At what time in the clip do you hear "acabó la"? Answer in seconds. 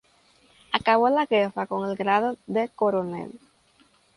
0.71-1.27